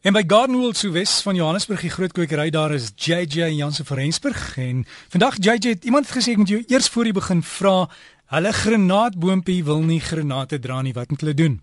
En 0.00 0.14
by 0.16 0.22
Gardenwold 0.24 0.78
so 0.80 0.94
wes 0.96 1.18
van 1.20 1.36
Johannesburg 1.36 1.82
die 1.84 1.90
groot 1.92 2.14
kwekery 2.16 2.46
daar 2.48 2.72
is 2.72 2.86
JJ 2.96 3.50
Jansen 3.52 3.84
van 3.84 3.98
Rensburg 3.98 4.56
en 4.56 4.86
vandag 5.12 5.34
JJ 5.36 5.74
het 5.74 5.84
iemand 5.84 6.08
gesê 6.08 6.32
ek 6.32 6.40
moet 6.40 6.48
jou 6.48 6.60
eers 6.72 6.88
voor 6.88 7.10
jy 7.10 7.12
begin 7.18 7.42
vra 7.44 7.74
hulle 8.32 8.52
granaatboompie 8.56 9.58
wil 9.66 9.84
nie 9.84 10.00
granate 10.00 10.56
dra 10.58 10.78
nie 10.80 10.94
wat 10.96 11.12
moet 11.12 11.20
hulle 11.20 11.34
doen? 11.36 11.58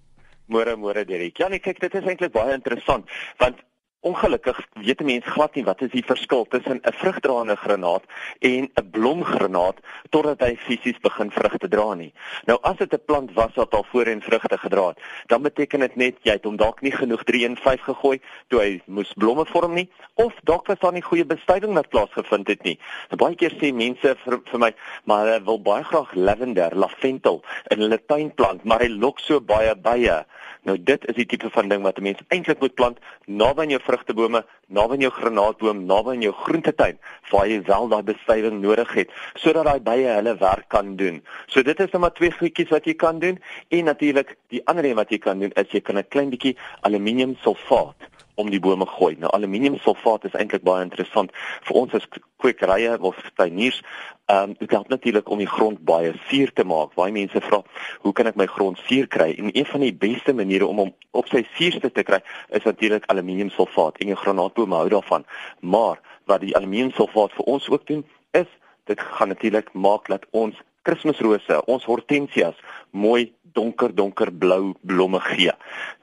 Môre 0.54 0.78
môre 0.78 1.02
Derek. 1.10 1.42
Ja 1.42 1.50
nee 1.50 1.58
kyk 1.58 1.82
dit 1.82 1.98
is 1.98 2.06
eintlik 2.06 2.36
baie 2.38 2.54
interessant 2.54 3.10
want 3.42 3.58
Ongelukkig 4.06 4.60
weet 4.74 5.00
mense 5.02 5.30
glad 5.34 5.56
nie 5.58 5.64
wat 5.66 5.82
is 5.82 5.90
die 5.90 6.04
verskil 6.06 6.46
tussen 6.46 6.80
'n 6.84 6.94
vrugdraende 6.94 7.56
granaat 7.56 8.04
en 8.40 8.70
'n 8.70 8.90
blomgranaat 8.92 9.80
totdat 10.10 10.40
hy 10.40 10.56
fisies 10.56 11.00
begin 11.02 11.32
vrugte 11.32 11.68
dra 11.68 11.94
nie. 11.94 12.14
Nou 12.46 12.58
as 12.62 12.78
dit 12.78 12.94
'n 12.94 13.06
plant 13.06 13.34
was 13.34 13.56
wat 13.56 13.74
al 13.74 13.86
voorheen 13.92 14.22
vrugte 14.22 14.58
gedra 14.58 14.88
het, 14.88 15.00
dan 15.26 15.42
beteken 15.42 15.80
dit 15.80 15.96
net 15.96 16.16
jy 16.22 16.32
het 16.32 16.44
hom 16.44 16.56
dalk 16.56 16.82
nie 16.82 16.92
genoeg 16.92 17.24
3 17.24 17.46
en 17.46 17.58
5 17.58 17.82
gegooi 17.82 18.22
toe 18.48 18.60
hy 18.60 18.82
moes 18.86 19.14
blomme 19.14 19.46
vorm 19.46 19.74
nie 19.74 19.90
of 20.14 20.34
dalk 20.44 20.68
was 20.68 20.80
daar 20.80 20.94
nie 20.94 21.02
goeie 21.02 21.26
bestuiving 21.26 21.74
wat 21.74 21.90
plaasgevind 21.90 22.48
het 22.48 22.64
nie. 22.64 22.80
Nou, 23.10 23.18
baie 23.18 23.36
keer 23.36 23.52
sê 23.52 23.74
mense 23.74 24.16
vir, 24.24 24.40
vir 24.46 24.60
my, 24.60 24.74
maar 25.06 25.26
hulle 25.26 25.44
wil 25.44 25.62
baie 25.62 25.84
graag 25.84 26.14
lavender, 26.14 26.76
lavendel 26.76 27.44
in 27.72 27.80
hulle 27.80 28.00
tuin 28.06 28.34
plant, 28.34 28.64
maar 28.64 28.80
hy 28.80 28.88
lok 28.88 29.20
so 29.20 29.42
baie 29.42 29.76
bye. 29.76 30.26
Nou 30.68 30.76
dit 30.84 31.06
is 31.08 31.16
die 31.16 31.26
tipe 31.32 31.48
van 31.56 31.70
ding 31.72 31.84
wat 31.84 32.00
'n 32.00 32.04
mens 32.04 32.24
eintlik 32.28 32.60
moet 32.60 32.74
plant 32.80 32.98
naby 33.26 33.62
aan 33.62 33.70
jou 33.70 33.82
vrugtebome, 33.84 34.46
naby 34.68 34.94
aan 34.94 35.06
jou 35.06 35.12
granaatboom, 35.20 35.86
naby 35.86 36.10
aan 36.10 36.22
jou 36.22 36.34
groentetuin 36.34 37.00
waar 37.32 37.48
jy 37.48 37.62
wel 37.64 37.88
daai 37.88 38.04
bestuiving 38.04 38.60
nodig 38.62 38.94
het 38.94 39.10
sodat 39.34 39.66
daai 39.66 39.80
bye 39.80 40.08
hulle 40.08 40.36
werk 40.38 40.68
kan 40.68 40.96
doen. 40.96 41.24
So 41.48 41.64
dit 41.64 41.80
is 41.80 41.92
net 41.92 42.02
maar 42.02 42.14
twee 42.14 42.32
goedjies 42.32 42.70
wat 42.70 42.86
jy 42.86 42.94
kan 42.94 43.20
doen 43.20 43.40
en 43.70 43.84
natuurlik 43.84 44.36
die 44.48 44.62
ander 44.66 44.86
een 44.86 44.96
wat 44.96 45.10
jy 45.10 45.18
kan 45.18 45.40
doen 45.40 45.52
is 45.52 45.72
jy 45.72 45.82
kan 45.82 45.98
'n 45.98 46.08
klein 46.08 46.30
bietjie 46.30 46.58
aluminium 46.82 47.36
sulfaat 47.36 48.17
om 48.38 48.50
die 48.54 48.62
bome 48.62 48.86
gooi. 48.86 49.16
Nou 49.20 49.32
aluminium 49.34 49.78
sulfaat 49.82 50.26
is 50.30 50.38
eintlik 50.38 50.64
baie 50.64 50.86
interessant 50.86 51.34
vir 51.68 51.82
ons 51.82 51.94
as 51.98 52.08
kwekerye 52.38 52.98
of 53.02 53.18
tuiniers 53.36 53.82
Ehm 54.28 54.50
um, 54.50 54.56
dit 54.60 54.72
help 54.72 54.88
natuurlik 54.88 55.30
om 55.30 55.38
die 55.38 55.48
grond 55.48 55.80
baie 55.88 56.12
suur 56.28 56.50
te 56.54 56.64
maak. 56.68 56.94
Baie 57.00 57.12
mense 57.12 57.42
vra, 57.42 57.62
"Hoe 58.00 58.14
kan 58.14 58.28
ek 58.28 58.36
my 58.36 58.46
grond 58.46 58.78
suur 58.78 59.08
kry?" 59.08 59.36
En 59.38 59.58
een 59.58 59.66
van 59.66 59.80
die 59.80 59.94
beste 59.94 60.34
maniere 60.34 60.66
om 60.66 60.78
hom 60.78 60.96
op 61.12 61.28
sy 61.28 61.48
suurste 61.54 61.92
te 61.92 62.04
kry, 62.04 62.20
is 62.50 62.64
natuurlik 62.64 63.06
aluminiumsulfaat. 63.06 63.98
En 63.98 64.10
'n 64.10 64.16
granaatboom 64.16 64.72
hou 64.72 64.90
daarvan. 64.90 65.26
Maar 65.60 66.00
wat 66.26 66.42
die 66.42 66.56
aluminiumsulfaat 66.56 67.32
vir 67.32 67.46
ons 67.46 67.70
ook 67.70 67.88
doen, 67.88 68.06
is 68.32 68.48
dit 68.84 69.00
gaan 69.00 69.28
natuurlik 69.28 69.74
maak 69.74 70.08
dat 70.08 70.26
ons 70.32 70.62
Kersrose, 70.88 71.60
ons 71.68 71.84
hortensias 71.84 72.56
mooi 72.96 73.34
donker 73.58 73.92
donker 73.96 74.32
blou 74.32 74.74
blomme 74.86 75.20
gee. 75.26 75.54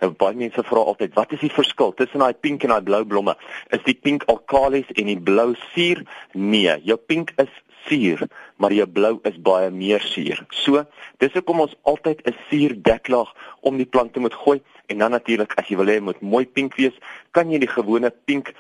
Nou 0.03 0.11
baie 0.21 0.37
mense 0.37 0.65
vra 0.69 0.83
altyd, 0.91 1.15
wat 1.17 1.33
is 1.37 1.45
die 1.45 1.53
verskil 1.55 1.95
tussen 1.97 2.25
daai 2.25 2.35
pink 2.35 2.67
en 2.67 2.75
daai 2.75 2.85
blou 2.89 3.05
blomme? 3.09 3.37
Is 3.73 3.85
die 3.87 3.97
pink 3.97 4.27
alkalis 4.33 4.91
en 4.97 5.09
die 5.13 5.21
blou 5.31 5.53
suur? 5.73 6.03
Nee, 6.35 6.77
jou 6.89 6.99
pink 6.99 7.33
is 7.41 7.53
suur, 7.85 8.27
maar 8.57 8.73
jou 8.73 8.87
blou 8.89 9.15
is 9.29 9.37
baie 9.49 9.71
meer 9.71 10.05
suur. 10.05 10.41
So, 10.65 10.85
dis 11.23 11.35
hoekom 11.37 11.65
ons 11.67 11.77
altyd 11.83 12.25
'n 12.27 12.37
suurdeklaag 12.51 13.35
om 13.61 13.77
die 13.77 13.89
plante 13.89 14.21
moet 14.21 14.35
gooi 14.35 14.61
en 14.89 14.99
dan 14.99 15.11
natuurlik 15.11 15.55
as 15.59 15.69
jy 15.69 15.77
wil 15.77 15.93
hê 15.93 16.01
moet 16.01 16.21
mooi 16.21 16.45
pink 16.47 16.77
wees, 16.77 16.97
kan 17.33 17.51
jy 17.51 17.59
die 17.59 17.75
gewone 17.77 18.11
pink 18.11 18.55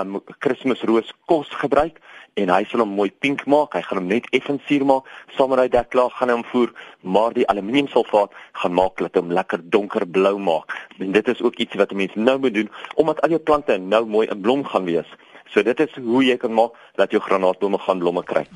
um 0.00 0.20
Kersroos 0.38 1.12
kos 1.26 1.50
gebruik 1.60 2.00
en 2.40 2.50
hy 2.50 2.64
sal 2.66 2.82
hom 2.82 2.94
mooi 2.98 3.10
pink 3.22 3.44
maak. 3.50 3.76
Hy 3.76 3.82
gaan 3.86 4.00
hom 4.00 4.08
net 4.10 4.26
effens 4.36 4.62
suur 4.68 4.84
maak. 4.88 5.10
Saam 5.36 5.52
met 5.52 5.62
hy 5.62 5.68
deklaag 5.74 6.16
gaan 6.18 6.32
hy 6.32 6.38
hom 6.38 6.46
voer, 6.50 6.72
maar 7.02 7.36
die 7.36 7.46
aluminiumsulfaat 7.50 8.34
gaan 8.62 8.74
maak 8.74 9.02
dat 9.02 9.20
hom 9.20 9.30
lekker 9.34 9.62
donkerblou 9.74 10.34
maak. 10.42 10.74
En 10.98 11.12
dit 11.14 11.30
is 11.30 11.42
ook 11.42 11.60
iets 11.62 11.78
wat 11.80 11.94
mense 11.94 12.18
nou 12.18 12.38
moet 12.38 12.54
doen 12.54 12.72
omdat 12.94 13.22
al 13.22 13.36
jou 13.36 13.42
plante 13.42 13.78
nou 13.78 14.04
mooi 14.06 14.26
in 14.28 14.42
blom 14.42 14.64
gaan 14.66 14.88
wees. 14.90 15.10
So 15.52 15.62
dit 15.62 15.80
is 15.80 15.94
hoe 16.00 16.24
jy 16.24 16.36
kan 16.40 16.54
maak 16.54 16.74
dat 16.98 17.14
jou 17.14 17.22
granaatbome 17.22 17.78
gaan 17.78 18.02
blomme 18.02 18.24
kry. 18.26 18.46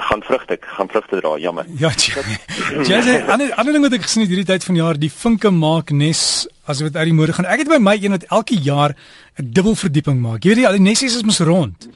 Gaan 0.00 0.22
vrugte, 0.22 0.58
gaan 0.60 0.88
vrugte 0.88 1.20
dra, 1.20 1.36
jammer. 1.38 1.66
Ja, 1.78 1.90
jy 2.86 3.00
sê 3.04 3.16
ander 3.30 3.52
ander 3.58 3.72
ding 3.74 3.84
wat 3.84 3.96
ek 3.98 4.06
gesien 4.06 4.24
het 4.24 4.32
hierdie 4.32 4.48
tyd 4.48 4.64
van 4.64 4.78
jaar, 4.78 4.98
die 5.00 5.10
vinke 5.12 5.50
maak 5.54 5.90
nes 5.90 6.20
as 6.68 6.82
dit 6.84 6.96
uit 6.96 7.08
die 7.08 7.16
môre 7.16 7.32
gaan. 7.32 7.48
Ek 7.48 7.62
het 7.64 7.70
by 7.70 7.78
my 7.80 7.96
een 7.96 8.14
wat 8.16 8.26
elke 8.28 8.58
jaar 8.60 8.94
'n 9.38 9.50
dubbel 9.52 9.74
verdieping 9.74 10.20
maak. 10.20 10.44
Jy 10.44 10.54
weet 10.54 10.66
al 10.66 10.78
die 10.78 10.86
nesies 10.88 11.16
is 11.16 11.24
mos 11.24 11.40
rond. 11.40 11.88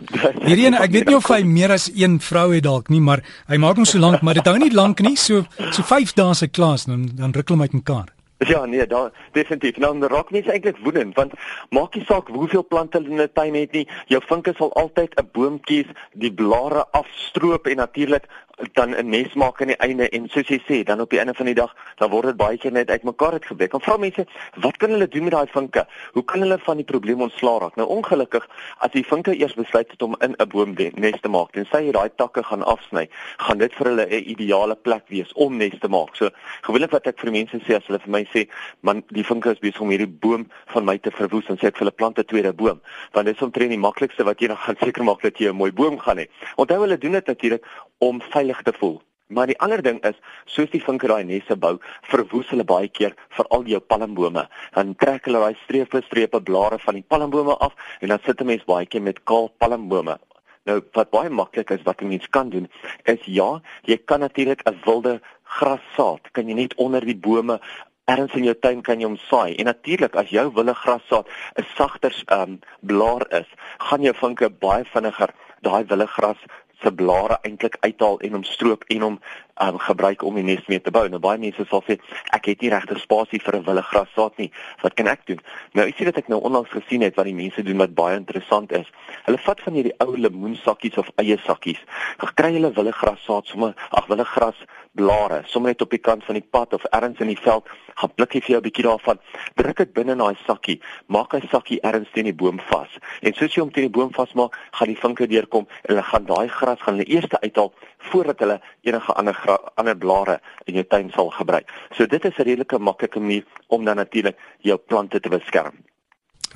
Hierdie 0.46 0.66
een, 0.66 0.74
ek 0.74 0.90
weet 0.90 1.06
nie 1.06 1.16
of 1.16 1.28
hy 1.28 1.42
meer 1.42 1.72
as 1.72 1.90
een 1.94 2.20
vrou 2.20 2.54
het 2.54 2.62
dalk 2.64 2.88
nie, 2.88 3.00
maar 3.00 3.22
hy 3.48 3.56
maak 3.56 3.76
hom 3.76 3.84
so 3.84 3.98
lank, 3.98 4.22
maar 4.22 4.34
dit 4.34 4.46
hou 4.46 4.58
nie 4.58 4.72
lank 4.72 5.00
nie, 5.00 5.16
so 5.16 5.44
so 5.70 5.82
5 5.82 6.14
dae 6.14 6.34
se 6.34 6.48
klas 6.48 6.84
dan 6.84 7.10
dan 7.14 7.32
rukkel 7.32 7.56
hom 7.56 7.62
uitmekaar. 7.62 8.08
Ja, 8.46 8.64
nee, 8.64 8.86
daar 8.86 9.10
definitief. 9.32 9.76
Nou, 9.76 9.92
die 10.00 10.08
raak 10.08 10.30
nie 10.30 10.42
eintlik 10.50 10.78
woedend 10.82 11.14
want 11.14 11.34
maak 11.70 11.94
nie 11.94 12.04
saak 12.04 12.28
hoeveel 12.28 12.64
plante 12.66 12.98
hulle 12.98 13.10
in 13.10 13.20
'n 13.22 13.32
tuin 13.32 13.54
het 13.54 13.72
nie, 13.72 13.88
jou 14.06 14.22
vinke 14.26 14.54
sal 14.56 14.72
altyd 14.72 15.14
'n 15.20 15.28
boom 15.32 15.60
kies, 15.60 15.86
die 16.12 16.32
blare 16.32 16.86
afstroop 16.90 17.66
en 17.66 17.76
natuurlik 17.76 18.26
dan 18.72 18.94
'n 18.94 19.08
nes 19.08 19.34
maak 19.34 19.60
aan 19.60 19.66
die 19.66 19.76
einde 19.76 20.08
en 20.08 20.28
soos 20.28 20.48
jy 20.48 20.60
sê, 20.68 20.82
dan 20.84 21.00
op 21.00 21.10
die 21.10 21.18
einde 21.18 21.34
van 21.34 21.46
die 21.46 21.54
dag, 21.54 21.74
dan 21.96 22.10
word 22.10 22.24
dit 22.24 22.36
baie 22.36 22.58
keer 22.58 22.72
net 22.72 22.90
uitmekaar 22.90 23.32
uitgebreek. 23.32 23.70
Dan 23.70 23.80
vra 23.80 23.96
mense, 23.96 24.26
wat 24.60 24.76
kan 24.76 24.90
hulle 24.90 25.08
doen 25.08 25.24
met 25.24 25.32
daai 25.32 25.46
vinke? 25.46 25.86
Hoe 26.12 26.24
kan 26.24 26.40
hulle 26.40 26.58
van 26.58 26.76
die 26.76 26.84
probleem 26.84 27.20
ontslaa 27.20 27.58
raak? 27.58 27.76
Nou 27.76 27.88
ongelukkig, 27.88 28.48
as 28.78 28.90
die 28.90 29.04
vinke 29.06 29.36
eers 29.36 29.54
besluit 29.54 29.90
het 29.90 30.02
om 30.02 30.16
in 30.20 30.34
'n 30.38 30.48
boom 30.48 30.74
nes 30.94 31.20
te 31.20 31.28
maak, 31.28 31.52
dan 31.52 31.64
sê 31.64 31.84
jy 31.84 31.92
daai 31.92 32.10
takke 32.16 32.42
gaan 32.42 32.62
afsny, 32.62 33.08
gaan 33.38 33.58
dit 33.58 33.74
vir 33.74 33.86
hulle 33.86 34.06
'n 34.06 34.30
ideale 34.30 34.74
plek 34.74 35.02
wees 35.08 35.32
om 35.32 35.56
nes 35.56 35.78
te 35.80 35.88
maak. 35.88 36.16
So, 36.16 36.30
gewoonlik 36.62 36.90
wat 36.90 37.06
ek 37.06 37.20
vir 37.20 37.30
mense 37.30 37.58
sê 37.66 37.76
as 37.76 37.86
hulle 37.86 37.98
vir 37.98 38.10
my 38.10 38.24
sê, 38.34 38.48
"Man, 38.80 39.02
die 39.08 39.24
vinke 39.24 39.50
is 39.50 39.58
besig 39.58 39.80
om 39.80 39.90
hierdie 39.90 40.18
boom 40.20 40.50
van 40.66 40.84
my 40.84 40.98
te 40.98 41.10
verwoes," 41.10 41.46
dan 41.46 41.56
sê 41.56 41.66
ek 41.66 41.76
vir 41.76 41.86
hulle 41.86 41.96
plant 41.96 42.18
'n 42.18 42.24
tweede 42.24 42.52
boom, 42.52 42.80
want 43.12 43.26
dit 43.26 43.36
is 43.36 43.42
omtrent 43.42 43.70
die 43.70 43.78
maklikste 43.78 44.24
wat 44.24 44.40
jy 44.40 44.48
nog 44.48 44.64
gaan 44.64 44.76
seker 44.80 45.04
maak 45.04 45.22
dat 45.22 45.38
jy 45.38 45.48
'n 45.48 45.56
mooi 45.56 45.72
boom 45.72 45.98
gaan 45.98 46.18
hê. 46.18 46.26
Onthou 46.56 46.80
hulle 46.80 46.98
doen 46.98 47.12
dit 47.12 47.26
natuurlik 47.26 47.64
om 47.98 48.20
veilig 48.42 48.62
te 48.66 48.74
voel. 48.80 49.00
Maar 49.32 49.48
die 49.48 49.58
ander 49.64 49.80
ding 49.82 50.00
is, 50.04 50.18
soos 50.50 50.70
die 50.72 50.82
vinke 50.82 51.08
daai 51.08 51.24
nesse 51.24 51.56
bou, 51.56 51.78
verwoes 52.10 52.50
hulle 52.52 52.66
baie 52.68 52.90
keer 52.92 53.14
veral 53.36 53.64
jou 53.70 53.80
palmbome. 53.80 54.44
Dan 54.74 54.92
trek 55.00 55.28
hulle 55.28 55.40
daai 55.40 55.56
strepe 55.62 56.02
strepe 56.08 56.42
blare 56.50 56.78
van 56.82 56.98
die 56.98 57.06
palmbome 57.14 57.56
af 57.64 57.78
en 58.00 58.12
dan 58.12 58.20
sit 58.26 58.40
'n 58.40 58.46
mens 58.46 58.64
baie 58.64 58.86
keer 58.86 59.02
met 59.02 59.24
kaal 59.24 59.48
palmbome. 59.58 60.18
Nou 60.66 60.80
wat 60.94 61.10
baie 61.10 61.30
maklik 61.30 61.70
is 61.70 61.82
wat 61.84 62.02
'n 62.02 62.08
mens 62.08 62.28
kan 62.28 62.50
doen, 62.50 62.68
is 63.04 63.22
ja, 63.24 63.60
jy 63.84 63.96
kan 63.96 64.20
natuurlik 64.20 64.62
'n 64.66 64.80
wilde 64.84 65.20
grassaad, 65.44 66.32
kan 66.32 66.48
jy 66.48 66.54
net 66.54 66.74
onder 66.74 67.00
die 67.00 67.16
bome 67.16 67.60
ergens 68.04 68.34
in 68.34 68.44
jou 68.44 68.54
tuin 68.54 68.82
kan 68.82 69.00
jy 69.00 69.06
hom 69.06 69.16
saai. 69.16 69.56
En 69.56 69.64
natuurlik 69.64 70.14
as 70.16 70.28
jou 70.28 70.52
wilde 70.54 70.74
grassaad 70.74 71.26
'n 71.56 71.64
sagter 71.76 72.12
um, 72.32 72.60
blaar 72.80 73.24
is, 73.30 73.48
gaan 73.78 74.02
jou 74.02 74.14
vinke 74.14 74.50
baie 74.50 74.84
vinniger 74.84 75.30
daai 75.62 75.84
wilde 75.86 76.06
gras 76.06 76.38
se 76.82 76.92
blare 76.92 77.38
eintlik 77.42 77.76
uithaal 77.80 78.18
en 78.20 78.32
hom 78.38 78.44
stroop 78.44 78.84
en 78.88 79.02
hom 79.06 79.18
um, 79.62 79.78
gebruik 79.78 80.22
om 80.22 80.38
die 80.38 80.44
nes 80.46 80.66
mee 80.68 80.80
te 80.80 80.92
bou. 80.94 81.04
Nou 81.08 81.20
baie 81.22 81.40
mense 81.42 81.64
sal 81.70 81.84
sê 81.86 81.98
ek 82.36 82.48
het 82.50 82.62
nie 82.62 82.72
regte 82.72 82.98
spasie 83.00 83.40
vir 83.42 83.56
'n 83.58 83.64
wille 83.68 83.82
grassaad 83.82 84.38
nie. 84.38 84.50
Wat 84.82 84.94
kan 84.94 85.06
ek 85.06 85.26
doen? 85.26 85.40
Nou 85.74 85.86
ek 85.86 85.96
sien 85.96 86.10
dat 86.10 86.18
ek 86.18 86.28
nou 86.28 86.40
onlangs 86.40 86.70
gesien 86.70 87.02
het 87.02 87.16
wat 87.16 87.26
die 87.26 87.34
mense 87.34 87.62
doen 87.62 87.78
wat 87.78 87.94
baie 87.94 88.16
interessant 88.16 88.72
is. 88.72 88.86
Hulle 89.24 89.38
vat 89.38 89.60
van 89.60 89.74
hierdie 89.74 89.96
ou 89.98 90.16
lemoensakkies 90.16 90.98
of 90.98 91.10
eie 91.16 91.38
sakkies. 91.38 91.80
Dan 92.18 92.34
kry 92.34 92.52
hulle 92.52 92.72
wille 92.72 92.92
grassaad 92.92 93.46
sommer 93.46 93.74
ag 93.90 94.06
wille 94.06 94.24
gras 94.24 94.58
blare 94.92 95.42
sommer 95.46 95.72
net 95.72 95.82
op 95.82 95.90
die 95.90 96.00
kant 96.00 96.24
van 96.24 96.36
die 96.36 96.46
pad 96.50 96.74
of 96.76 96.84
ergens 96.84 97.20
in 97.20 97.30
die 97.32 97.38
veld 97.40 97.68
gaan 97.94 98.12
blikkie 98.14 98.40
vir 98.40 98.50
jou 98.50 98.60
'n 98.60 98.66
bietjie 98.68 98.84
daarvan 98.84 99.18
druk 99.54 99.76
dit 99.76 99.92
binne 99.92 100.12
in 100.12 100.18
daai 100.18 100.36
sakkie 100.46 100.80
maak 101.06 101.32
hy 101.32 101.40
sakkie 101.50 101.80
ergens 101.80 102.12
teen 102.12 102.24
die 102.24 102.38
boom 102.42 102.60
vas 102.70 102.92
en 103.22 103.32
soos 103.34 103.54
jy 103.54 103.62
hom 103.62 103.72
teen 103.72 103.88
die 103.88 103.96
boom 103.98 104.12
vasmaak 104.12 104.58
gaan 104.72 104.88
die 104.88 105.00
vinke 105.04 105.26
deurkom 105.26 105.66
en 105.82 105.94
hulle 105.94 106.02
gaan 106.02 106.24
daai 106.26 106.48
gras 106.48 106.80
gaan 106.80 106.94
hulle 106.94 107.08
eers 107.08 107.32
uithaal 107.42 107.72
voordat 107.98 108.38
hulle 108.38 108.60
enige 108.82 109.12
ander 109.12 109.36
ander 109.76 109.96
blare 109.96 110.40
in 110.66 110.74
jou 110.74 110.84
tuin 110.84 111.10
sal 111.14 111.30
gebruik. 111.30 111.70
So 111.96 112.06
dit 112.06 112.24
is 112.24 112.38
'n 112.38 112.42
redelike 112.42 112.78
maklike 112.78 113.20
manier 113.20 113.44
om 113.68 113.84
dan 113.84 113.96
natuurlik 113.96 114.36
jou 114.60 114.78
plante 114.78 115.20
te 115.20 115.28
beskerm. 115.28 115.74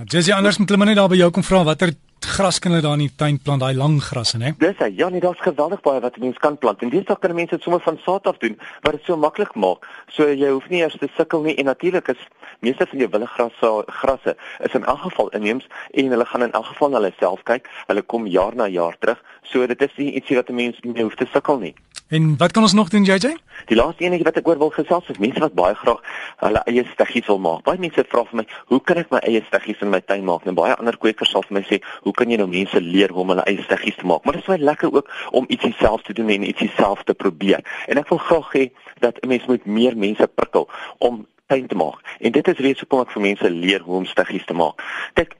Jessie 0.05 0.35
anders 0.35 0.59
moet 0.59 0.69
hulle 0.69 0.85
net 0.85 0.97
daar 0.97 1.09
by 1.09 1.17
jou 1.17 1.31
kom 1.31 1.43
vra 1.43 1.65
watter 1.65 1.93
gras 2.27 2.59
kan 2.59 2.73
hulle 2.73 2.83
daar 2.83 2.97
in 2.99 3.05
die 3.07 3.15
tuin 3.17 3.39
plant, 3.39 3.63
daai 3.63 3.75
lang 3.75 4.01
grasse, 4.03 4.39
né? 4.39 4.53
Dis 4.59 4.79
hy. 4.83 4.91
Ja, 4.99 5.09
nee, 5.09 5.23
daar's 5.23 5.41
geweldig 5.45 5.81
baie 5.85 6.01
wat 6.05 6.19
mense 6.19 6.41
kan 6.43 6.59
plant. 6.59 6.83
En 6.83 6.91
dis 6.91 7.07
ook 7.09 7.21
kan 7.23 7.35
mense 7.35 7.55
dit 7.55 7.63
sommer 7.63 7.81
van 7.85 7.99
saad 8.05 8.27
af 8.27 8.41
doen 8.43 8.59
wat 8.83 8.99
dit 8.99 9.07
so 9.07 9.17
maklik 9.17 9.55
maak. 9.55 9.87
So 10.13 10.27
jy 10.27 10.51
hoef 10.51 10.69
nie 10.73 10.83
eers 10.83 10.99
te 11.01 11.09
sukkel 11.17 11.47
nie 11.47 11.55
en 11.57 11.71
natuurlik 11.71 12.11
is 12.13 12.23
meeste 12.67 12.87
van 12.91 12.99
jou 12.99 13.09
wilde 13.13 13.31
grasse 13.37 13.73
grasse 14.01 14.37
is 14.65 14.75
in 14.75 14.85
elk 14.85 15.05
geval 15.07 15.31
inheems 15.39 15.69
en 15.93 16.15
hulle 16.17 16.27
gaan 16.27 16.49
in 16.49 16.53
elk 16.53 16.67
geval 16.73 16.91
na 16.91 17.01
hulle 17.01 17.15
self 17.19 17.43
kyk. 17.49 17.71
Hulle 17.87 18.03
kom 18.03 18.27
jaar 18.27 18.57
na 18.57 18.67
jaar 18.67 18.99
terug. 18.99 19.23
So 19.43 19.67
dit 19.67 19.83
is 19.83 19.97
nie 19.97 20.13
ietsie 20.19 20.37
wat 20.37 20.51
'n 20.51 20.55
mens 20.55 20.81
nie 20.83 21.03
hoef 21.03 21.15
te 21.15 21.27
sukkel 21.33 21.59
nie. 21.59 21.75
En 22.09 22.37
wat 22.37 22.53
kan 22.53 22.63
ons 22.63 22.73
nog 22.73 22.89
doen 22.89 23.05
JJ? 23.05 23.37
Die 23.67 23.77
laaste 23.77 24.05
enetjie 24.05 24.25
wat 24.25 24.37
ek 24.39 24.47
oor 24.47 24.59
wil 24.61 24.71
gesels 24.71 25.09
is 25.11 25.19
mense 25.19 25.41
wat 25.43 25.55
baie 25.59 25.75
graag 25.75 26.03
hulle 26.39 26.61
eie 26.71 26.85
steggies 26.93 27.27
wil 27.27 27.41
maak. 27.43 27.65
Baie 27.67 27.81
mense 27.83 28.05
vra 28.09 28.23
vir 28.25 28.37
my, 28.41 28.45
"Hoe 28.71 28.81
kan 28.81 28.97
ek 28.97 29.11
my 29.11 29.19
eie 29.27 29.43
steggies 29.47 29.81
in 29.83 29.91
my 29.91 30.01
tuin 30.01 30.25
maak?" 30.25 30.47
En 30.47 30.55
baie 30.55 30.75
ander 30.75 30.97
kwekers 30.97 31.31
sal 31.31 31.43
vir 31.43 31.59
my 31.59 31.63
sê, 31.63 31.83
"Hoe 32.03 32.13
kan 32.13 32.31
jy 32.31 32.37
nou 32.37 32.47
mense 32.47 32.81
leer 32.81 33.11
hoe 33.11 33.21
om 33.21 33.29
hulle 33.29 33.43
eie 33.43 33.63
steggies 33.63 33.97
te 33.97 34.07
maak?" 34.07 34.25
Maar 34.25 34.35
dit 34.35 34.43
is 34.43 34.49
baie 34.49 34.65
lekker 34.65 34.95
ook 34.95 35.11
om 35.31 35.45
ietsie 35.49 35.75
self 35.79 36.03
te 36.03 36.13
doen 36.13 36.29
en 36.29 36.47
ietsie 36.47 36.71
self 36.77 37.03
te 37.03 37.15
probeer. 37.15 37.61
En 37.89 37.99
ek 37.99 38.09
wil 38.09 38.19
graag 38.19 38.53
hê 38.53 38.71
dat 39.01 39.19
'n 39.23 39.29
mens 39.29 39.47
moet 39.47 39.67
meer 39.67 39.97
mense 39.97 40.27
prikkel 40.27 40.69
om 40.99 41.27
tuin 41.47 41.67
te 41.67 41.75
maak. 41.75 42.17
En 42.21 42.33
dit 42.33 42.49
is 42.49 42.59
reeds 42.59 42.81
hoekom 42.81 43.01
ek 43.01 43.11
vir 43.11 43.23
mense 43.23 43.51
leer 43.51 43.81
hoe 43.81 43.97
om 43.97 44.05
stiggies 44.05 44.45
te 44.45 44.55
maak. 44.55 44.83
Kyk, 45.15 45.35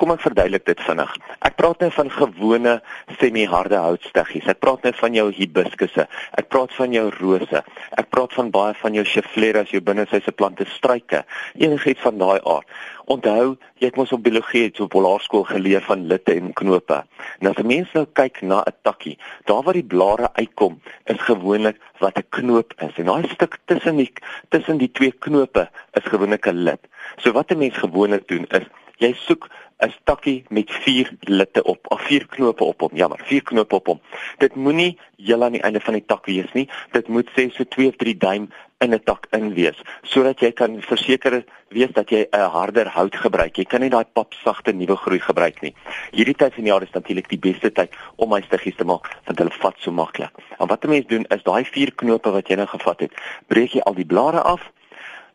kom 0.00 0.12
ek 0.14 0.22
verduidelik 0.24 0.64
dit 0.66 0.80
vinnig. 0.86 1.10
Ek 1.46 1.56
praat 1.58 1.82
nou 1.84 1.90
van 1.94 2.10
gewone 2.10 2.74
semi-harde 3.18 3.76
houtstiggies. 3.76 4.48
Ek 4.50 4.60
praat 4.62 4.86
nou 4.86 4.92
van 5.00 5.18
jou 5.18 5.26
hibiskusse. 5.36 6.06
Ek 6.38 6.48
praat 6.52 6.72
van 6.78 6.92
jou 6.96 7.04
rose. 7.18 7.62
Ek 8.00 8.10
praat 8.14 8.32
van 8.38 8.50
baie 8.54 8.74
van 8.80 8.96
jou 8.98 9.04
chifleras, 9.04 9.70
jou 9.74 9.82
binnesyse 9.84 10.32
plante 10.32 10.66
struike. 10.72 11.24
Enigiets 11.60 12.04
van 12.06 12.18
daai 12.18 12.40
aard. 12.40 12.68
Onthou, 13.10 13.56
jy 13.82 13.88
het 13.90 13.96
mos 13.98 14.12
op 14.14 14.22
biologie 14.24 14.68
op 14.80 14.92
polaarskool 14.94 15.44
geleer 15.48 15.82
van 15.84 16.06
litte 16.06 16.34
en 16.38 16.52
knope. 16.56 17.02
En 17.40 17.50
as 17.50 17.58
'n 17.58 17.66
mens 17.66 17.92
nou 17.92 18.06
kyk 18.06 18.42
na 18.42 18.62
'n 18.62 18.74
takkie, 18.82 19.18
daar 19.44 19.62
waar 19.62 19.74
die 19.74 19.90
blare 19.94 20.30
uitkom, 20.34 20.80
is 21.04 21.20
gewoonlik 21.20 21.76
wat 21.98 22.16
'n 22.18 22.26
knoop 22.30 22.72
is. 22.78 22.94
En 22.96 23.04
daai 23.04 23.28
stuk 23.28 23.58
tussen 23.66 23.96
die 23.96 24.12
tussen 24.48 24.78
die 24.78 24.90
twee 24.90 25.12
knope 25.12 25.68
is 25.92 26.04
gewoonlik 26.04 26.46
'n 26.46 26.64
lid. 26.64 26.80
So 27.16 27.32
wat 27.32 27.50
'n 27.50 27.58
mens 27.58 27.76
gewoonlik 27.76 28.28
doen 28.28 28.46
is 28.48 28.66
jy 29.02 29.12
soek 29.26 29.48
'n 29.82 29.90
stakkie 30.00 30.44
met 30.48 30.70
4 30.70 31.10
litte 31.20 31.62
op 31.62 31.90
of 31.90 32.02
4 32.06 32.26
knope 32.26 32.64
op 32.64 32.80
hom. 32.80 32.90
Jammer, 32.94 33.20
4 33.24 33.42
knope 33.42 33.74
op 33.74 33.86
hom. 33.86 34.00
Dit 34.38 34.54
moenie 34.54 34.98
heel 35.16 35.42
aan 35.42 35.52
die 35.52 35.62
einde 35.62 35.80
van 35.80 35.94
die 35.98 36.04
tak 36.06 36.26
wees 36.26 36.52
nie. 36.52 36.68
Dit 36.92 37.08
moet 37.08 37.30
sê 37.34 37.50
so 37.50 37.64
2 37.64 37.88
of 37.88 37.96
3 37.96 38.16
duim 38.16 38.48
in 38.78 38.94
'n 38.94 39.02
tak 39.04 39.26
in 39.30 39.54
wees 39.54 39.78
sodat 40.02 40.40
jy 40.40 40.52
kan 40.52 40.80
verseker 40.82 41.44
wees 41.68 41.92
dat 41.92 42.10
jy 42.10 42.26
'n 42.30 42.50
harder 42.50 42.88
hout 42.88 43.16
gebruik. 43.16 43.56
Jy 43.56 43.64
kan 43.64 43.80
nie 43.80 43.90
daai 43.90 44.04
papsagte 44.04 44.72
nuwe 44.72 44.96
groei 44.96 45.20
gebruik 45.20 45.62
nie. 45.62 45.74
Hierdie 46.12 46.34
tyd 46.34 46.54
van 46.54 46.64
die 46.64 46.72
jaar 46.72 46.82
is 46.82 46.94
natuurlik 46.94 47.28
die 47.28 47.38
beste 47.38 47.72
tyd 47.72 47.90
om 48.16 48.28
my 48.28 48.40
stiggies 48.40 48.76
te 48.76 48.84
maak 48.84 49.10
want 49.26 49.38
hulle 49.38 49.50
vat 49.50 49.74
so 49.78 49.90
maklik. 49.90 50.30
En 50.58 50.66
wat 50.66 50.84
'n 50.84 50.88
mens 50.88 51.06
doen 51.06 51.24
is 51.24 51.42
daai 51.42 51.64
4 51.64 51.92
knope 51.94 52.30
wat 52.30 52.48
jy 52.48 52.56
nou 52.56 52.66
gevat 52.66 53.00
het, 53.00 53.12
breek 53.46 53.72
jy 53.72 53.80
al 53.80 53.94
die 53.94 54.06
blare 54.06 54.42
af. 54.42 54.70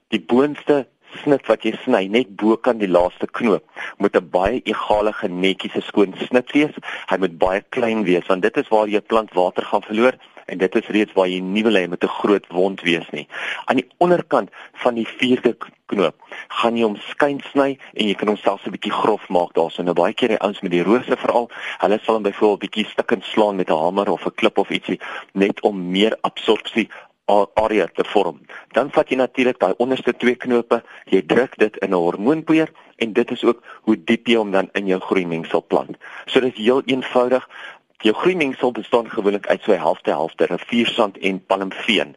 Die 0.09 0.21
boonste 0.21 0.87
snit 1.23 1.47
wat 1.47 1.63
jy 1.63 1.73
sny 1.83 2.07
net 2.07 2.35
bo 2.35 2.57
kan 2.57 2.77
die 2.77 2.89
laaste 2.89 3.27
knoop 3.39 3.63
moet 3.97 4.15
'n 4.15 4.29
baie 4.29 4.61
egalige 4.63 5.27
netjiese 5.27 5.81
skoon 5.81 6.13
snit 6.27 6.51
wees. 6.51 6.75
Hy 7.09 7.17
moet 7.17 7.37
baie 7.37 7.61
klein 7.69 8.03
wees 8.03 8.27
want 8.27 8.41
dit 8.41 8.57
is 8.57 8.67
waar 8.67 8.87
jy 8.87 9.01
plant 9.01 9.33
water 9.33 9.63
gaan 9.63 9.83
verloor 9.83 10.13
en 10.47 10.57
dit 10.57 10.75
is 10.75 10.87
reeds 10.87 11.13
waar 11.13 11.27
jy 11.27 11.39
nie 11.43 11.63
wil 11.63 11.75
hê 11.75 11.87
met 11.89 12.03
'n 12.03 12.17
groot 12.19 12.45
wond 12.47 12.81
wees 12.81 13.09
nie. 13.11 13.27
Aan 13.65 13.75
die 13.75 13.89
onderkant 13.97 14.49
van 14.73 14.95
die 14.95 15.07
vierde 15.07 15.55
knoop 15.85 16.15
gaan 16.47 16.77
jy 16.77 16.83
hom 16.83 16.95
skyn 16.95 17.41
sny 17.51 17.77
en 17.93 18.07
jy 18.07 18.15
kan 18.15 18.27
hom 18.27 18.37
selfs 18.37 18.65
'n 18.65 18.71
bietjie 18.71 18.91
grof 18.91 19.27
maak 19.29 19.53
daarso. 19.53 19.83
Nou 19.83 19.93
baie 19.93 20.13
keer 20.13 20.29
die 20.29 20.39
ouens 20.39 20.61
met 20.61 20.71
die 20.71 20.83
rose 20.83 21.17
veral, 21.17 21.49
hulle 21.79 21.99
sal 22.03 22.13
hom 22.13 22.23
byvoorbeeld 22.23 22.59
bietjie 22.59 22.85
stukkend 22.85 23.23
slaan 23.23 23.55
met 23.55 23.69
'n 23.69 23.83
hamer 23.83 24.09
of 24.09 24.25
'n 24.25 24.35
klip 24.35 24.57
of 24.57 24.69
ietsie 24.69 24.99
net 25.33 25.61
om 25.61 25.91
meer 25.91 26.17
absorpsie 26.21 26.89
area 27.27 27.87
te 27.93 28.03
vorm. 28.03 28.39
Dan 28.71 28.91
vat 28.91 29.09
jy 29.09 29.17
natuurlik 29.19 29.59
daai 29.59 29.73
onderste 29.77 30.13
twee 30.15 30.35
knope, 30.35 30.81
jy 31.11 31.21
druk 31.25 31.57
dit 31.57 31.77
in 31.77 31.89
'n 31.89 32.03
hormoonpoeier 32.03 32.71
en 32.95 33.13
dit 33.13 33.31
is 33.31 33.43
ook 33.43 33.63
hoe 33.81 34.03
diep 34.03 34.27
jy 34.27 34.35
hom 34.35 34.51
dan 34.51 34.69
in 34.73 34.87
jou 34.87 34.99
groeimengsel 34.99 35.65
plant. 35.67 35.97
So 36.25 36.39
dit 36.39 36.53
is 36.53 36.63
heel 36.63 36.81
eenvoudig. 36.85 37.49
Jou 37.97 38.15
groeimengsel 38.15 38.71
bestaan 38.71 39.09
gewoonlik 39.09 39.47
uit 39.47 39.61
so 39.61 39.71
'n 39.71 39.79
helfte 39.79 40.09
helfte 40.09 40.45
riviersand 40.45 41.17
en 41.17 41.45
palmveen. 41.45 42.15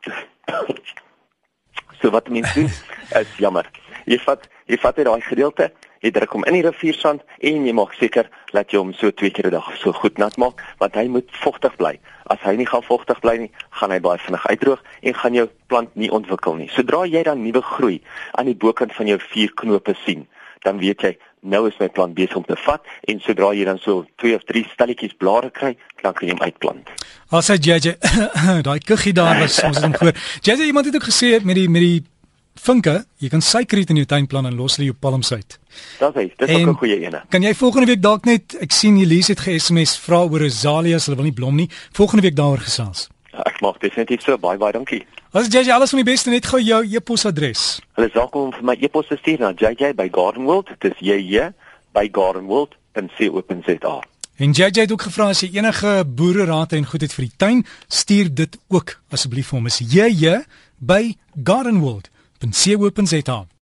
So 2.02 2.10
wat 2.10 2.28
mense 2.28 2.54
doen 2.54 2.70
is 3.20 3.36
jammer. 3.36 3.70
Jy 4.04 4.18
vat 4.18 4.48
jy 4.66 4.76
vat 4.76 4.96
dit 4.96 5.04
daai 5.04 5.20
gedeelte 5.20 5.72
jy 6.02 6.10
druk 6.10 6.34
hom 6.34 6.44
in 6.50 6.58
die 6.58 6.64
riviersand 6.66 7.22
en 7.46 7.66
jy 7.66 7.74
maak 7.76 7.94
seker 7.98 8.28
dat 8.52 8.72
jy 8.72 8.80
hom 8.82 8.92
so 8.98 9.10
twee 9.10 9.30
keer 9.30 9.46
'n 9.46 9.54
dag 9.54 9.68
so 9.78 9.92
goed 9.92 10.18
nat 10.18 10.36
maak 10.36 10.62
want 10.78 10.94
hy 10.94 11.06
moet 11.08 11.28
vogtig 11.30 11.76
bly. 11.76 11.98
As 12.26 12.38
hy 12.42 12.56
nie 12.56 12.66
gaan 12.66 12.82
vogtig 12.82 13.20
bly 13.20 13.36
nie, 13.36 13.50
gaan 13.70 13.90
hy 13.90 14.00
baie 14.00 14.18
vinnig 14.18 14.46
uitdroog 14.46 14.82
en 15.02 15.14
gaan 15.14 15.34
jou 15.34 15.48
plant 15.66 15.90
nie 15.96 16.10
ontwikkel 16.10 16.54
nie. 16.54 16.68
Sodra 16.68 17.06
jy 17.06 17.22
dan 17.22 17.42
nuwe 17.42 17.62
groei 17.62 18.02
aan 18.32 18.46
die 18.46 18.54
bokant 18.54 18.92
van 18.92 19.06
jou 19.06 19.18
vier 19.18 19.50
knope 19.54 19.94
sien, 20.04 20.26
dan 20.62 20.78
weet 20.78 21.02
jy 21.02 21.16
nou 21.42 21.66
is 21.66 21.78
my 21.80 21.88
plant 21.88 22.14
besig 22.14 22.36
om 22.36 22.44
te 22.44 22.56
vat 22.56 22.84
en 23.08 23.20
sodra 23.20 23.52
jy 23.54 23.64
dan 23.64 23.78
so 23.78 24.04
twee 24.16 24.34
of 24.34 24.44
drie 24.44 24.64
stalletjies 24.74 25.16
blare 25.18 25.50
kry, 25.50 25.76
dan 26.02 26.14
kan 26.14 26.28
jy 26.28 26.34
hom 26.34 26.42
uitplant. 26.42 26.90
As 27.30 27.48
hy 27.48 27.58
JJ 27.58 27.96
daai 28.66 28.78
kuggie 28.80 29.12
daar 29.12 29.38
was 29.40 29.62
ons 29.62 29.76
het 29.76 29.84
hom 29.84 29.94
gehoor. 29.94 30.14
JJ 30.42 30.70
iemand 30.70 30.86
het 30.86 30.96
ook 30.96 31.08
gesê 31.10 31.38
met 31.42 31.58
die 31.58 31.68
met 31.68 31.82
die 31.82 32.02
vinke, 32.54 33.04
jy 33.18 33.28
kan 33.28 33.40
suiker 33.40 33.78
in 33.78 33.96
jou 33.96 34.06
tuinplan 34.06 34.46
en 34.46 34.56
los 34.56 34.76
hulle 34.76 34.90
jou 34.90 34.96
palms 34.98 35.32
uit. 35.32 35.58
Dis 35.98 36.14
hy, 36.14 36.32
dis 36.36 36.50
ook 36.50 36.68
'n 36.68 36.74
goeie 36.74 37.00
ene. 37.00 37.22
Kan 37.28 37.42
jy 37.42 37.54
volgende 37.54 37.86
week 37.86 38.02
dalk 38.02 38.24
net 38.24 38.54
ek 38.60 38.72
sien 38.72 38.96
Elise 38.96 39.32
het 39.32 39.40
ge-SMS 39.40 39.98
vra 39.98 40.22
oor 40.24 40.44
azaleas, 40.44 41.06
hulle 41.06 41.16
wil 41.16 41.24
nie 41.24 41.32
blom 41.32 41.56
nie. 41.56 41.68
Volgende 41.92 42.22
week 42.22 42.36
daaroor 42.36 42.60
gesels. 42.60 43.08
Ja, 43.32 43.40
ek 43.44 43.60
maak 43.60 43.80
definitief 43.80 44.22
so 44.22 44.38
baie 44.38 44.58
baie 44.58 44.72
dankie. 44.72 45.06
As 45.32 45.48
jy 45.48 45.70
alles 45.72 45.90
van 45.90 46.02
die 46.04 46.10
beste 46.12 46.30
net 46.30 46.46
gou 46.46 46.60
jou 46.60 46.82
e-posadres. 46.84 47.80
Hulle 47.96 48.10
sal 48.12 48.28
kom 48.28 48.52
vir 48.52 48.62
my 48.62 48.76
e-pos 48.80 49.06
stuur 49.08 49.38
na 49.40 49.52
JJ 49.56 49.94
by 49.96 50.08
Gardenworld. 50.12 50.68
Dit 50.80 50.92
is 50.92 50.98
JJ 51.00 51.52
by 51.94 52.08
Gardenworld.co.za. 52.12 54.02
En 54.36 54.50
JJ 54.50 54.80
het 54.80 54.92
ook 54.92 55.02
gevra 55.02 55.28
as 55.32 55.40
jy 55.40 55.50
enige 55.56 56.04
boere 56.06 56.44
raad 56.44 56.72
en 56.72 56.84
goed 56.84 57.00
het 57.00 57.12
vir 57.12 57.24
die 57.24 57.36
tuin, 57.36 57.66
stuur 57.88 58.34
dit 58.34 58.58
ook 58.68 58.98
asseblief 59.08 59.48
vir 59.52 59.58
hom. 59.58 59.66
Is 59.66 59.78
JJ 59.78 60.44
by 60.78 61.14
Gardenworld. 61.44 62.10
www.co.za 62.42 63.52